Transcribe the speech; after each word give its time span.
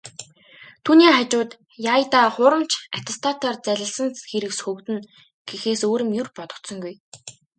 Түүний 0.83 1.11
хажууд 1.15 1.51
"яая 1.91 2.05
даа, 2.13 2.27
хуурамч 2.35 2.71
аттестатаар 2.97 3.55
залилсан 3.67 4.09
хэрэг 4.29 4.51
сөхөгдөнө" 4.55 5.01
гэхээс 5.47 5.81
өөр 5.89 6.01
юм 6.05 6.11
ер 6.21 6.27
бодогдсонгүй. 6.37 6.93